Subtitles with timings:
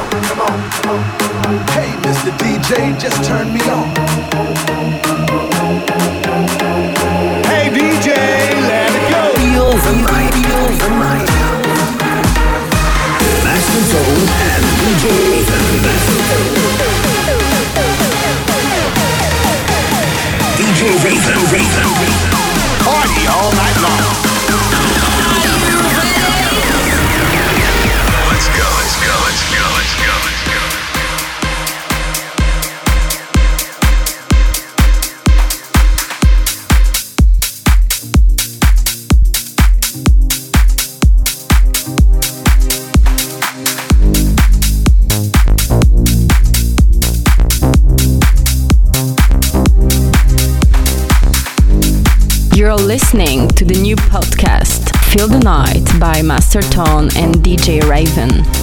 [0.00, 0.58] on, come on.
[1.74, 2.30] Hey, Mr.
[2.38, 3.88] DJ, just turn me on.
[7.44, 8.08] Hey, DJ,
[8.68, 9.22] let it go.
[13.44, 15.04] Master Zone and DJ
[15.36, 15.64] Ethan.
[20.56, 20.80] DJ
[21.12, 21.88] Ethan, Ethan,
[22.84, 24.29] Party all night long.
[53.00, 58.59] listening to the new podcast Feel the Night by Master Tone and DJ Raven.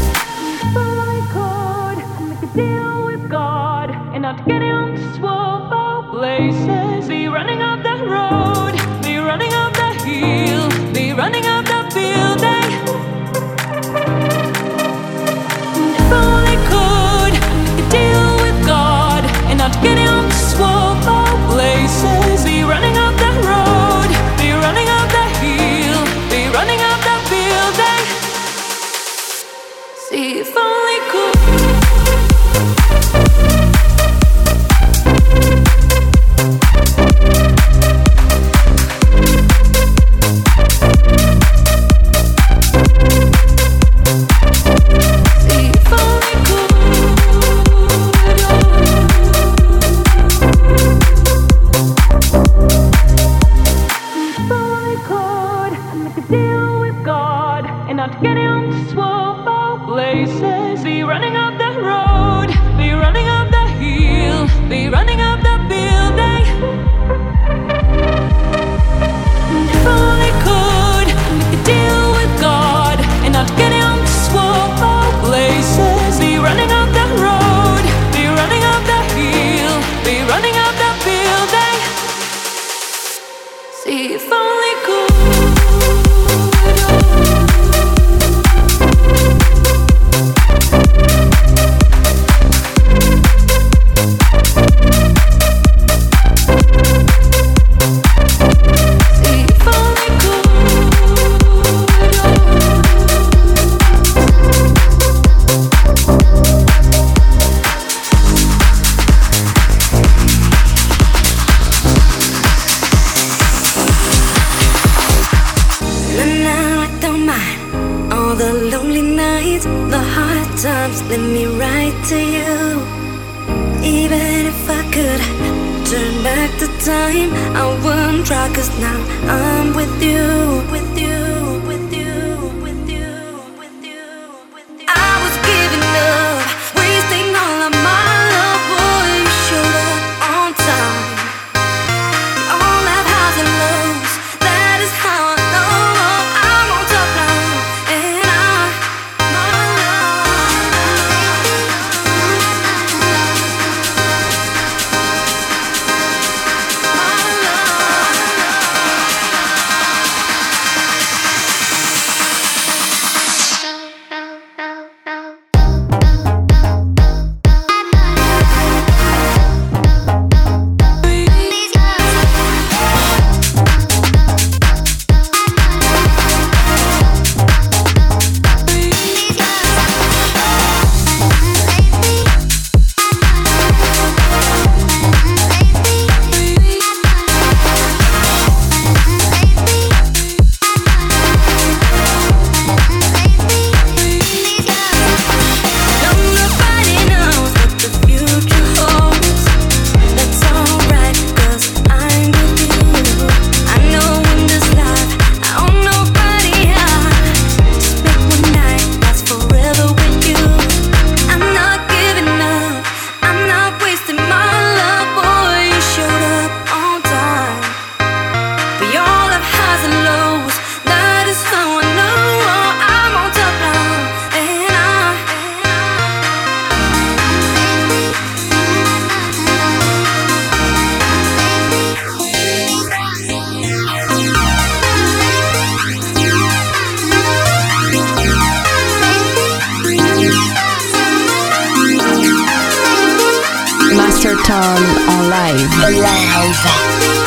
[244.49, 245.67] On en live.
[245.99, 247.26] live.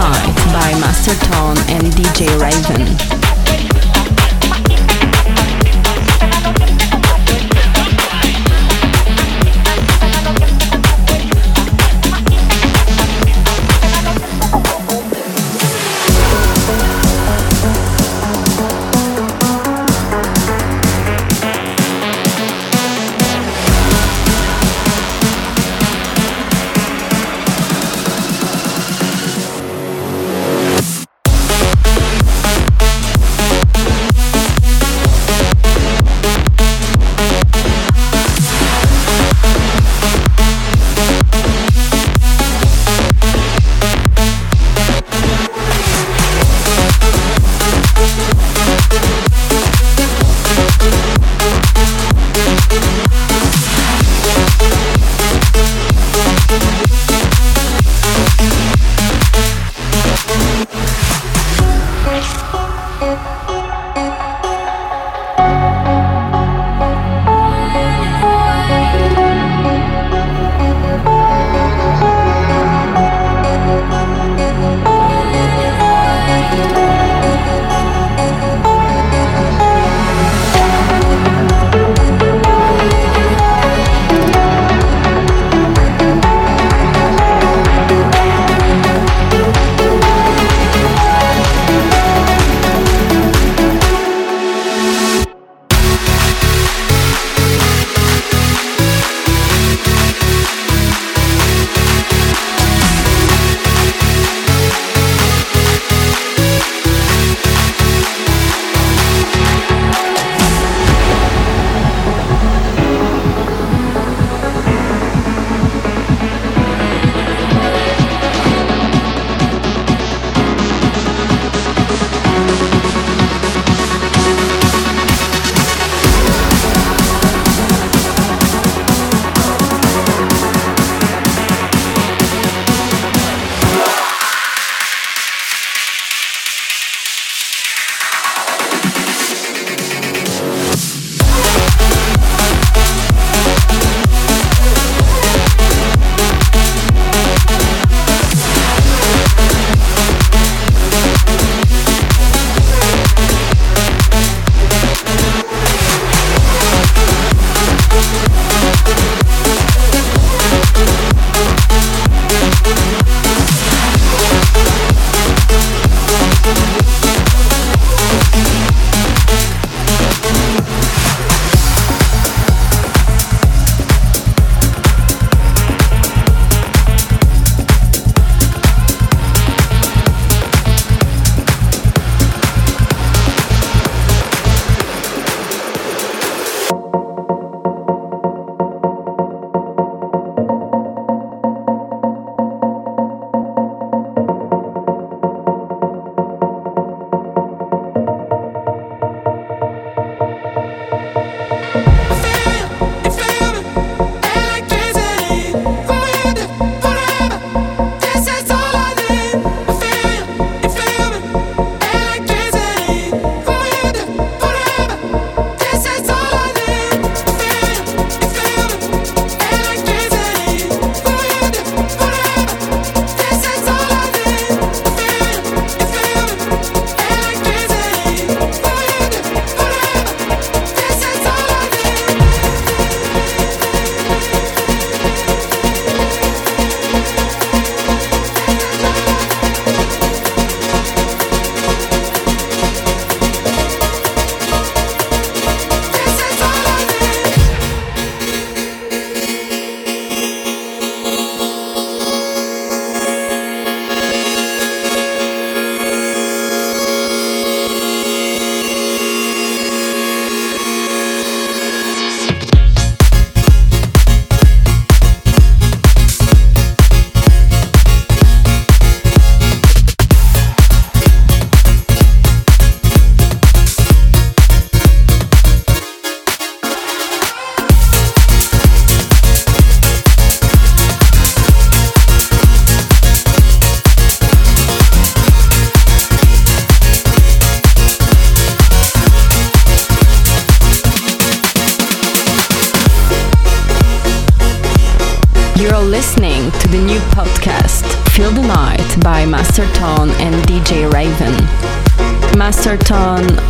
[0.00, 3.19] By Master Tone and DJ Raven.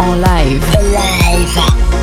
[0.00, 0.66] en live.
[0.92, 1.99] live.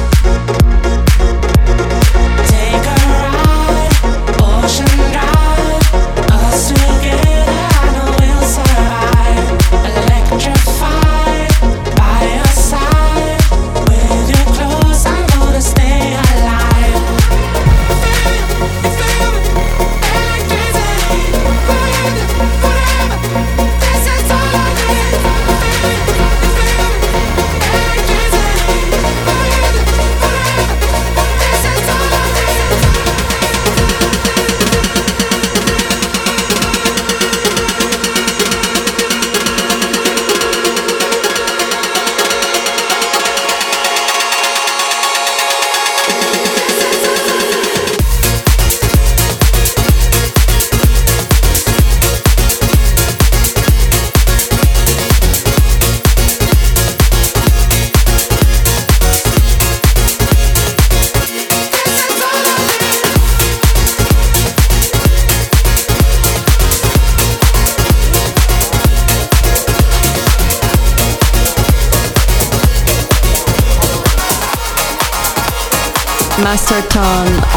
[76.57, 77.56] Master Tone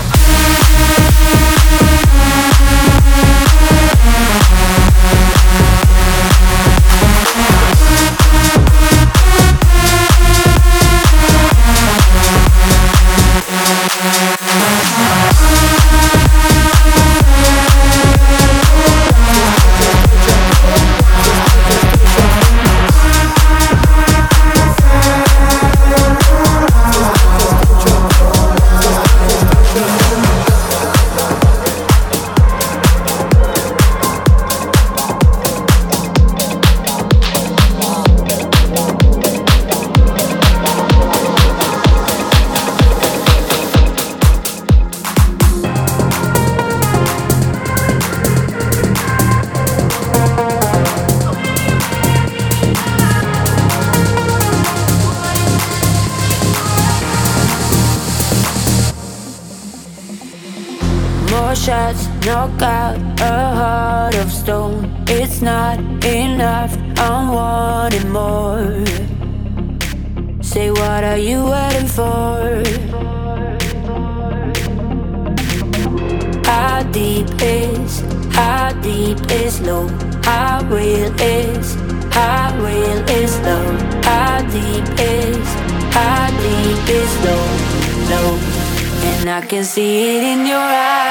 [89.51, 91.10] can see it in your eyes.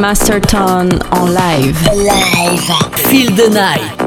[0.00, 1.78] Master Tone en live.
[1.94, 2.72] Live.
[3.10, 3.99] Feel the night.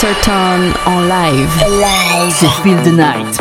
[0.00, 1.68] Masterton en live.
[1.68, 2.46] Live.
[2.62, 3.37] Feel the night.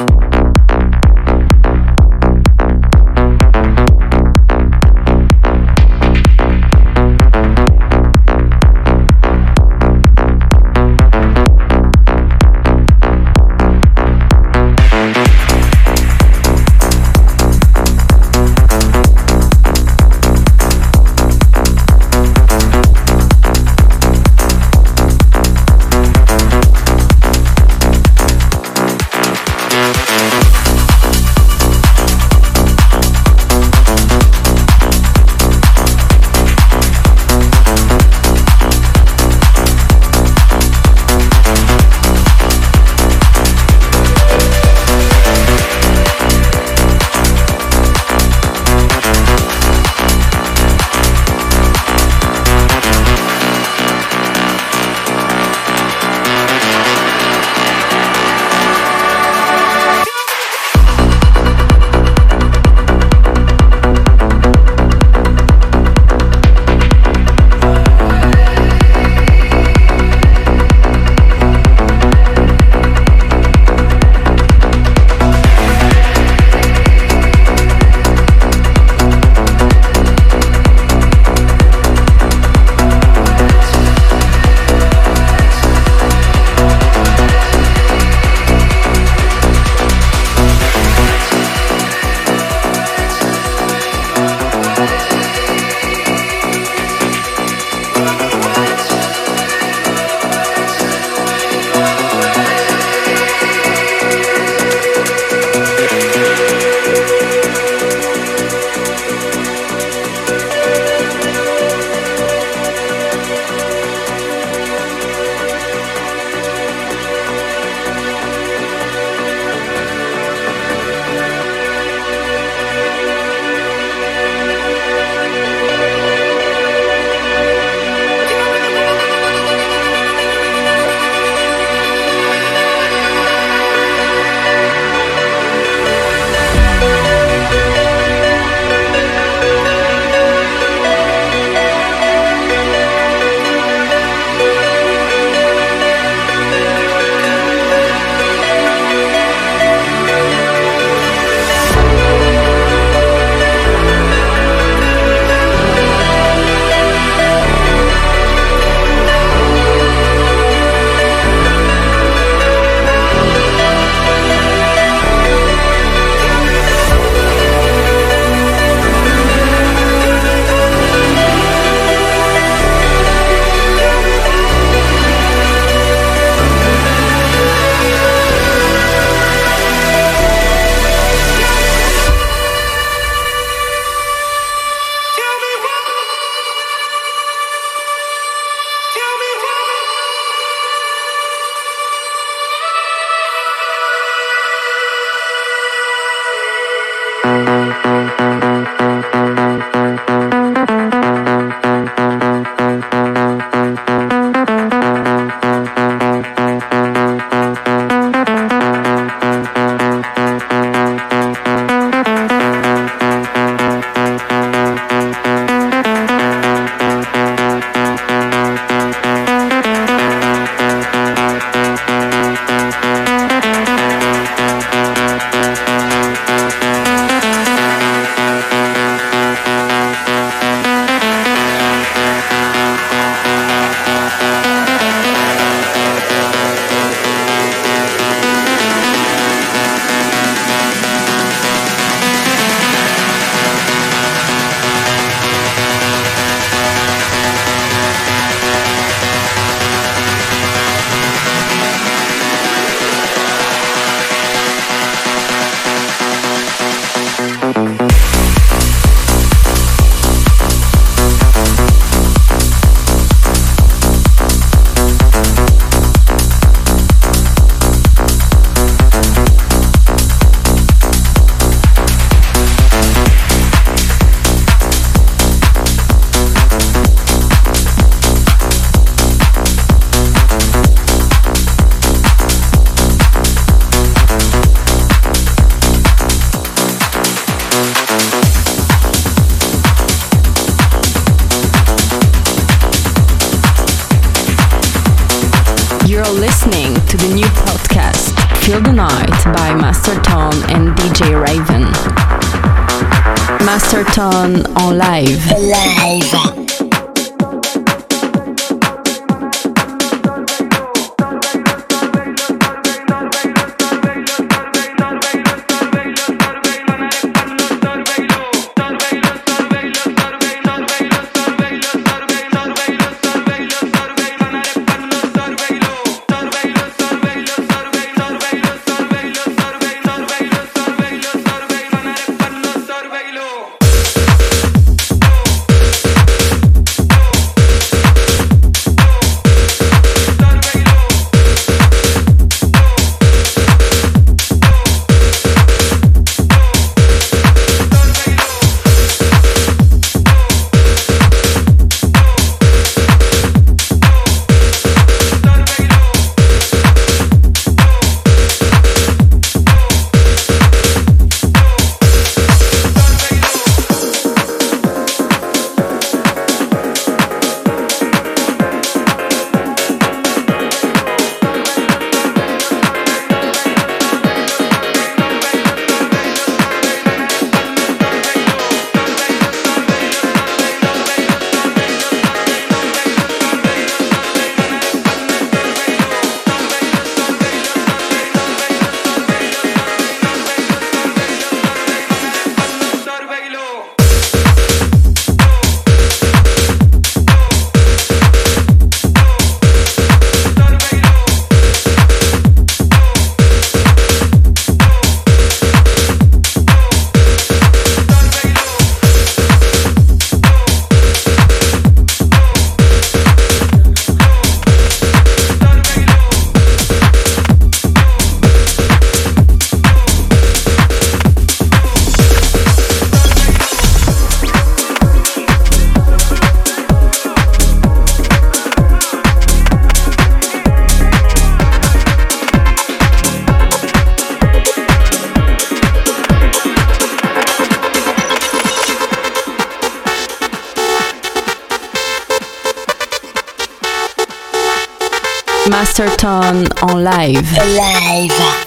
[445.78, 447.38] Masterton en.
[447.46, 448.47] Live.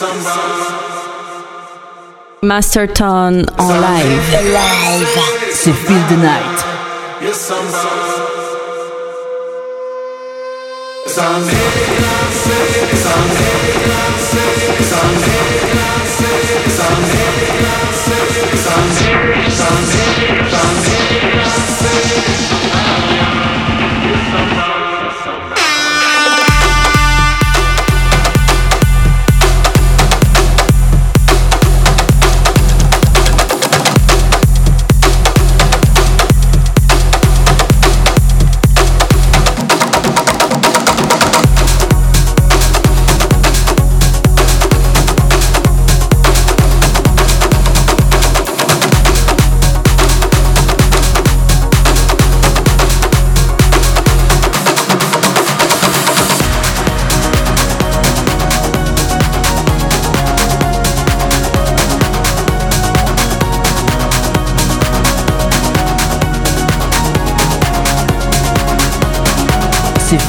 [0.00, 0.12] Master
[2.42, 4.30] Masterton en live.
[4.44, 5.18] live.
[5.52, 6.64] C'est Feel the Night.
[7.20, 7.50] Yes,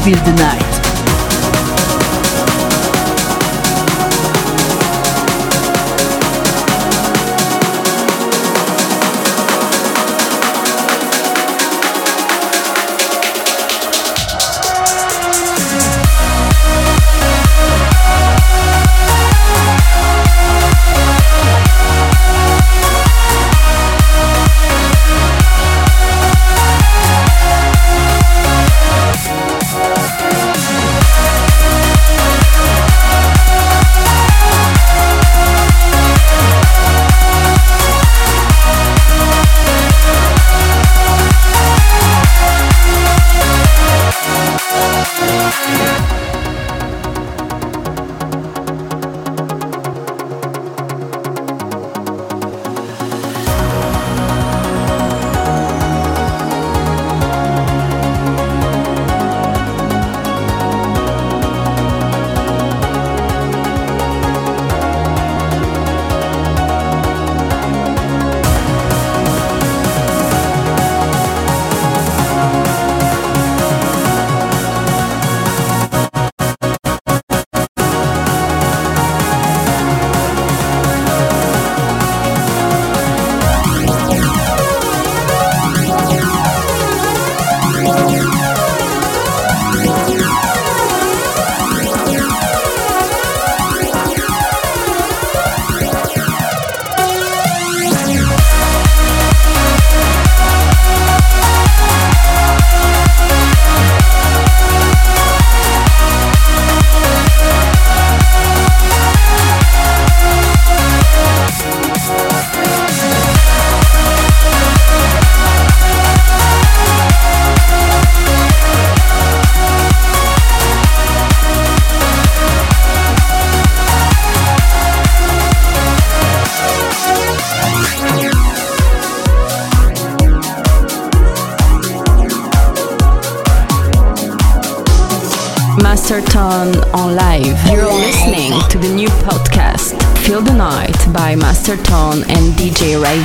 [0.03, 0.68] Feel the Night.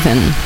[0.04, 0.43] Raven.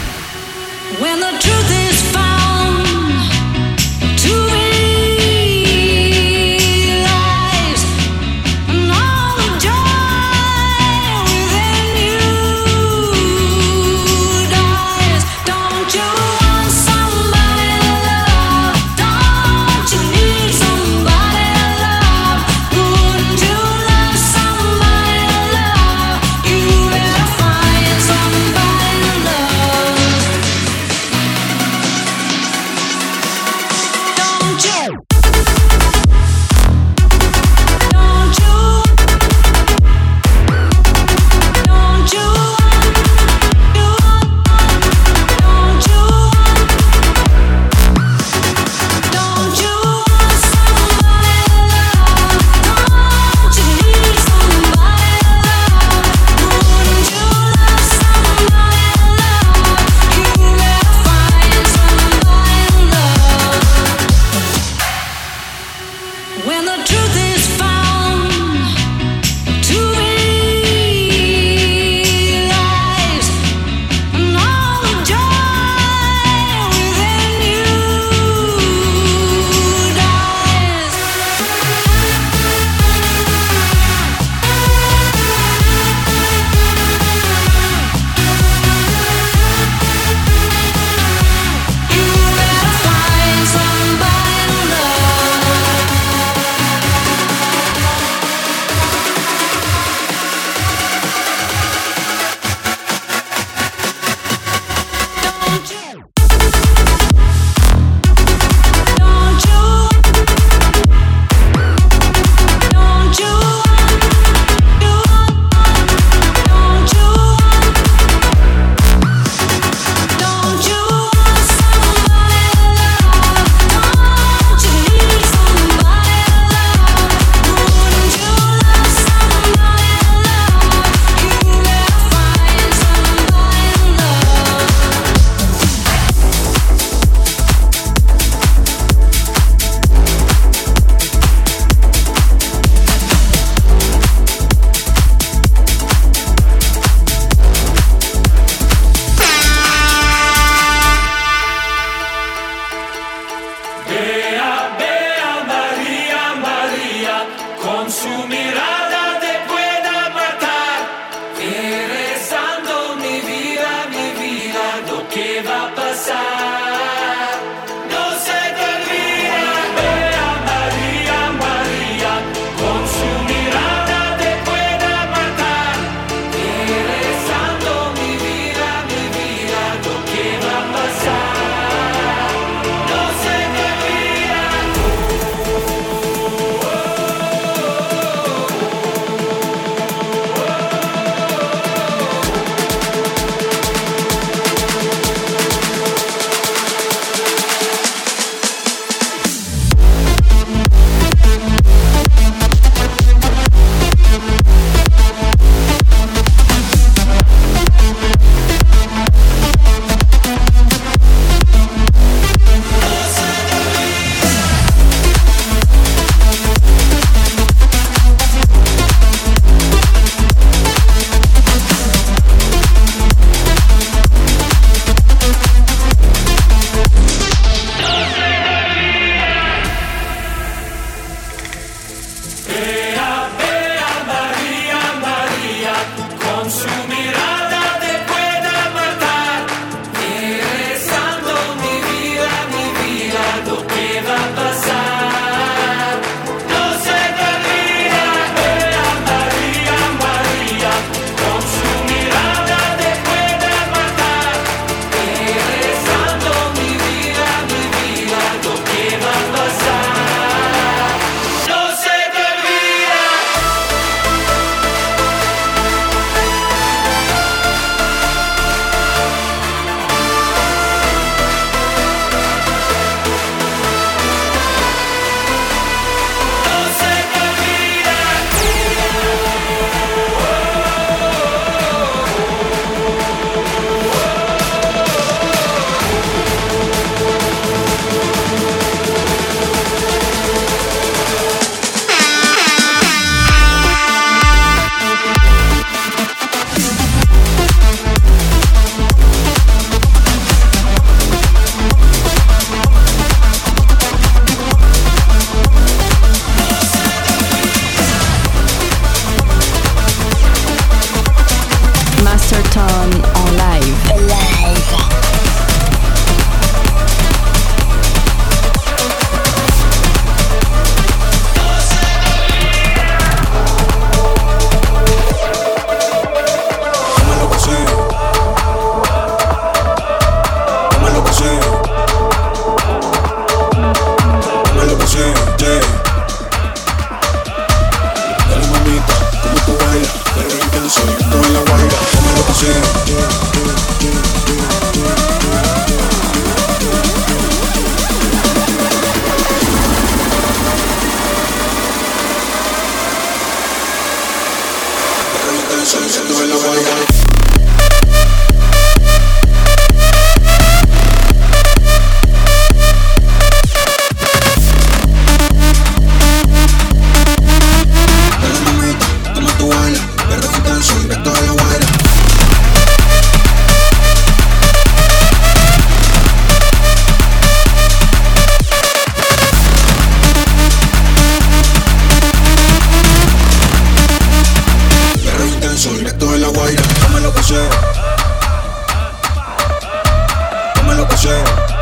[391.02, 391.57] Dame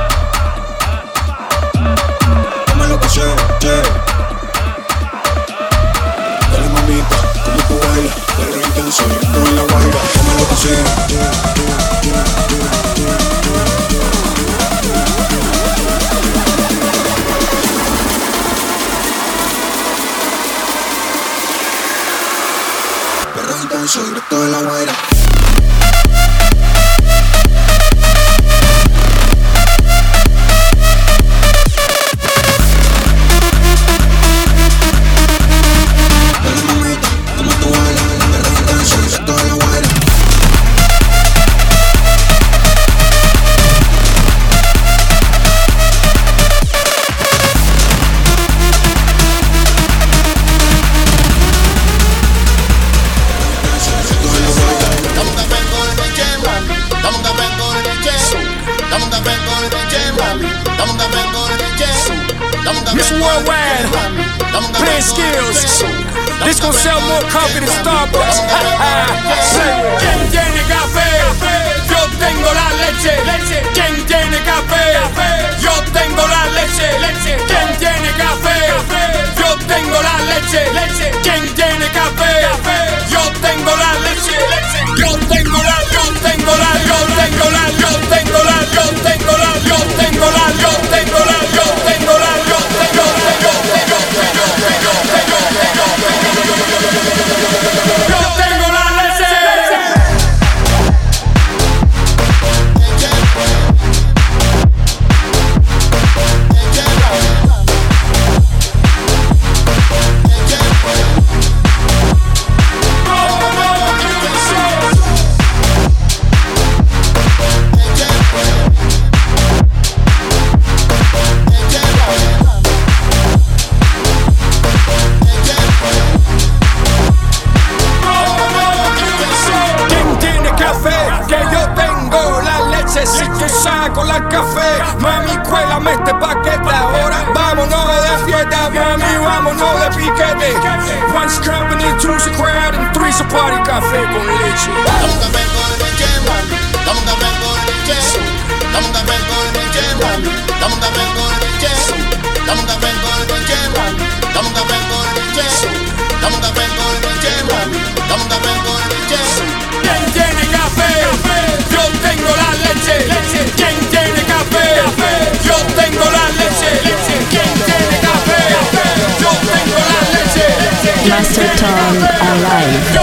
[171.09, 172.99] Master Tone en live.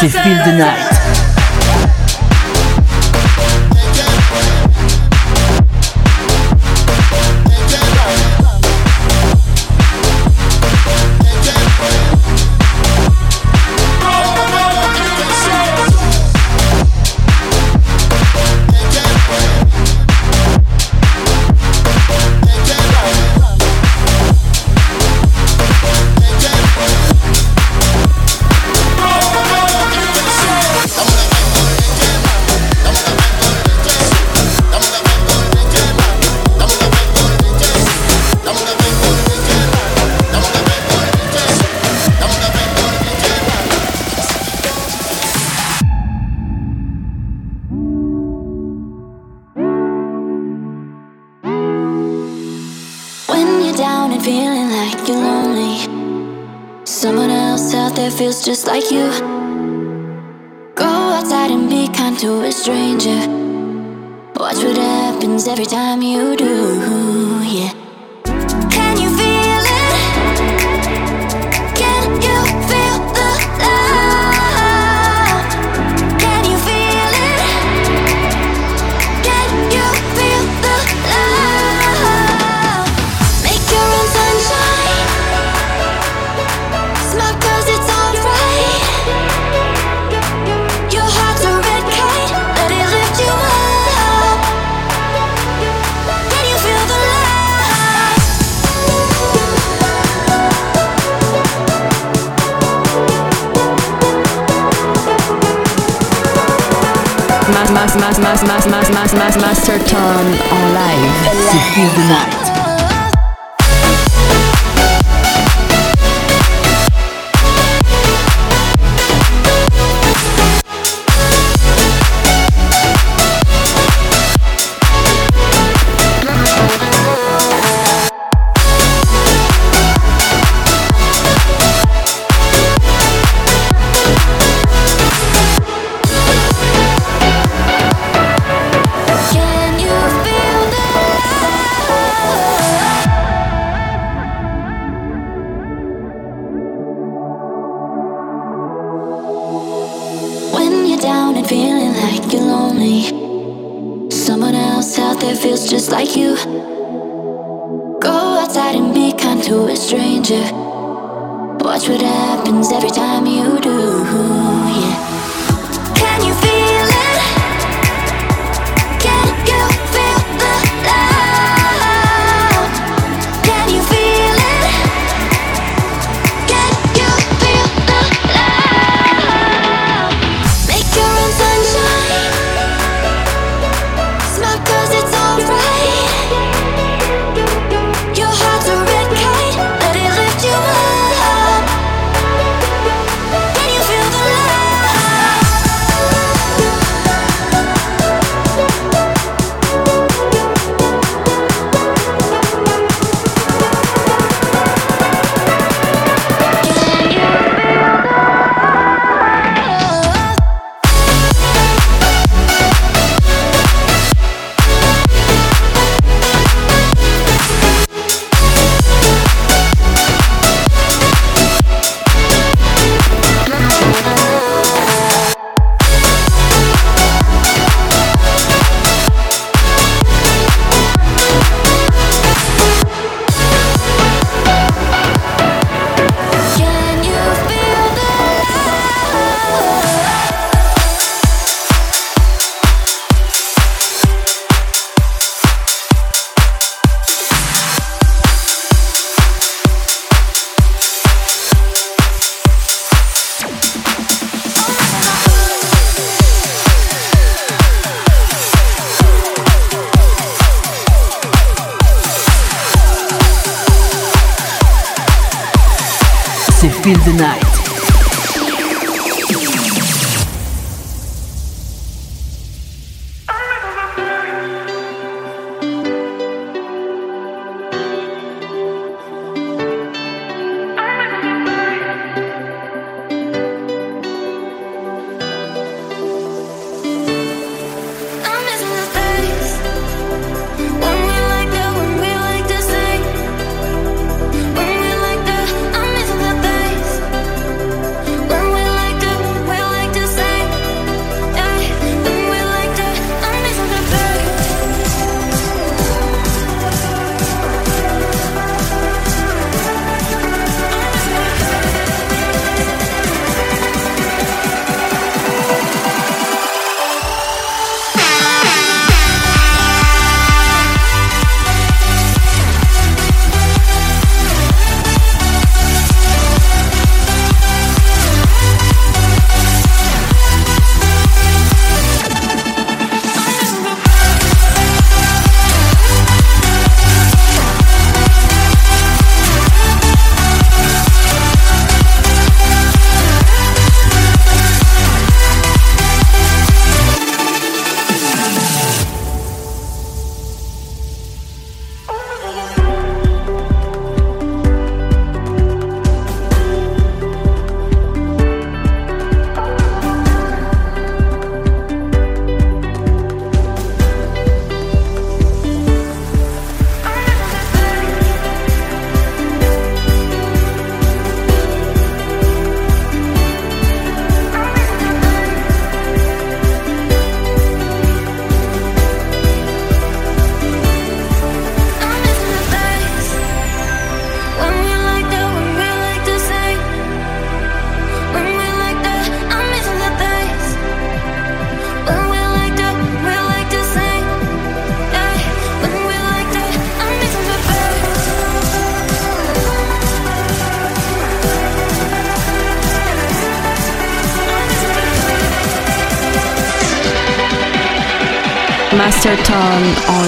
[0.00, 1.15] C'est Feel the Night.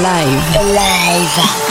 [0.08, 0.56] Alive.
[0.56, 1.67] Alive.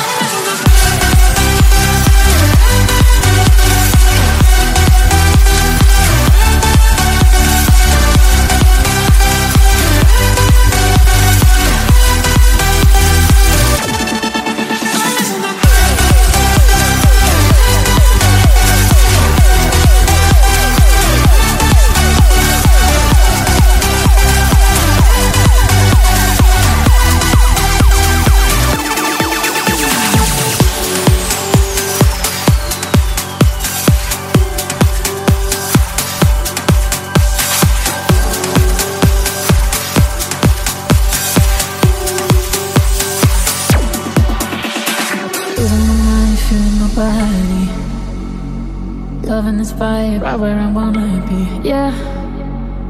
[51.67, 51.91] yeah.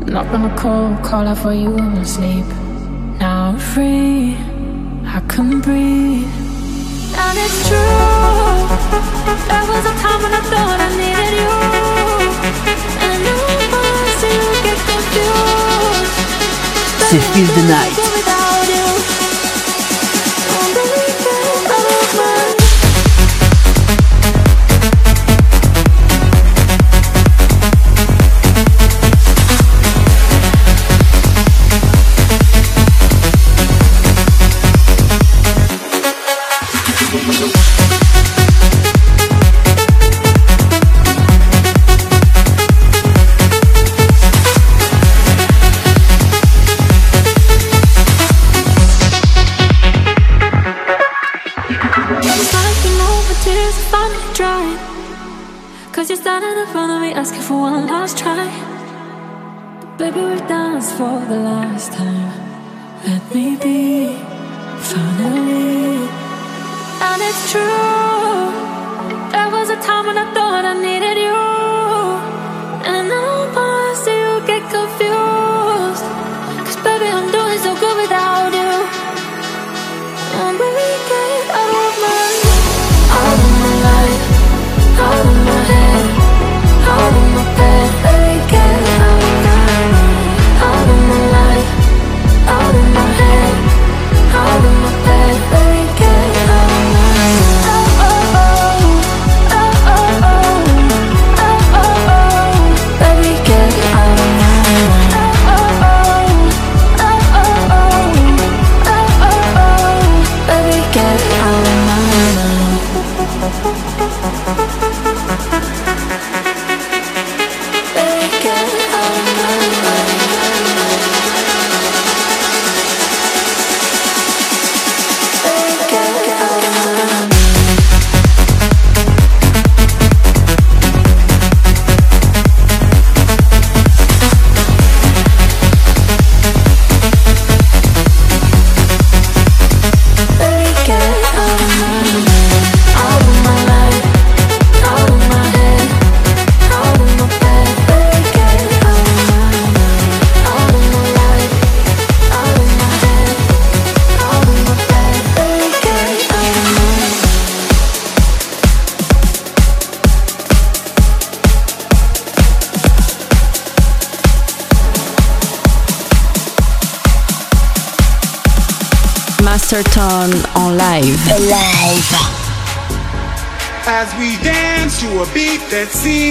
[0.06, 2.46] Not gonna call, call out for you in my sleep.
[3.20, 4.38] Now I'm free,
[5.16, 6.30] I can breathe.
[7.24, 8.58] And it's true,
[9.50, 11.56] there was a time when I thought I needed you.
[13.06, 13.40] And you
[13.74, 16.16] must you get confused.
[17.00, 19.27] But See, feel the night.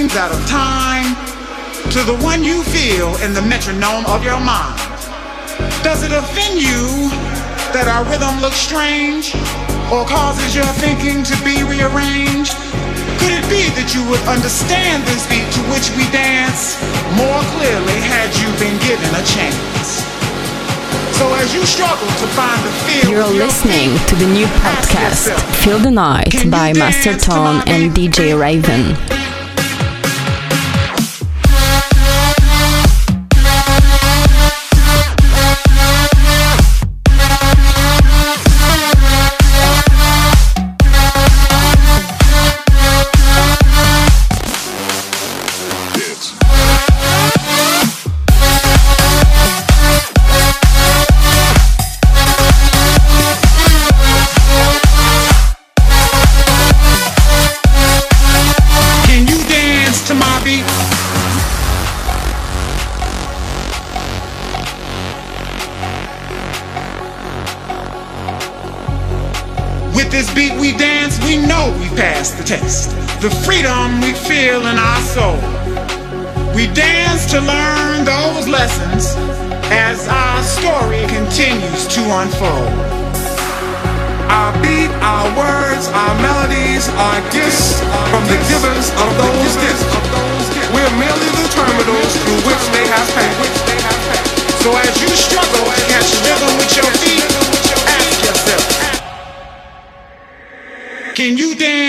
[0.08, 1.14] seconds out of time
[1.90, 4.78] to the one you feel in the metronome of your mind?
[5.82, 7.10] Does it offend you
[7.72, 9.34] that our rhythm looks strange
[9.90, 12.54] or causes your thinking to be rearranged?
[13.18, 16.78] Could it be that you would understand this beat to which we dance
[17.16, 20.04] more clearly had you been given a chance?
[21.16, 25.32] So as you struggle to find the feel You're listening your to the new podcast
[25.64, 29.15] Feel the Night by Master Tone and DJ Raven.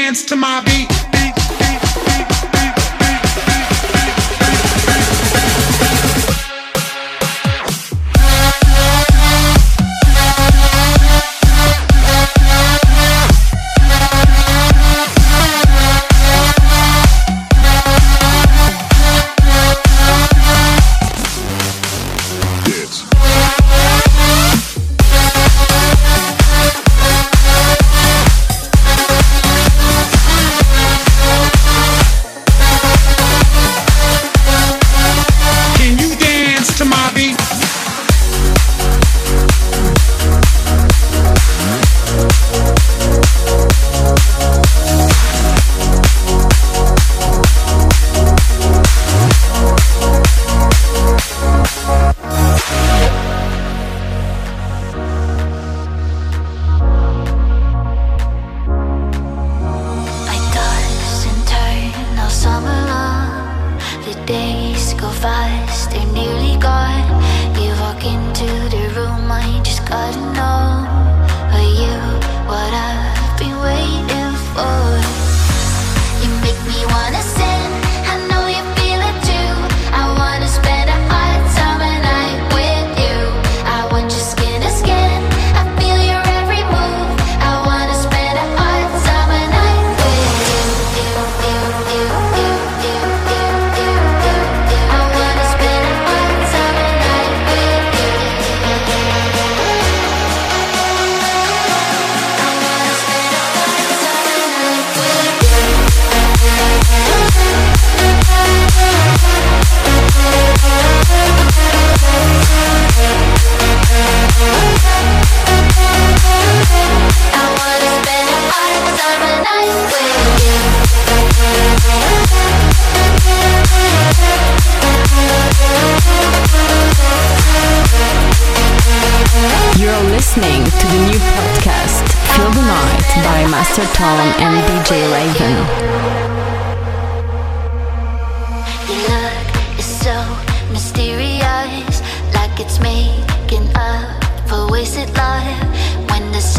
[0.08, 0.97] dance to my beat.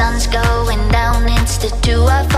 [0.08, 2.37] sun's going down, it's the two of us.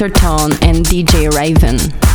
[0.00, 2.07] Master Tone and DJ Raven.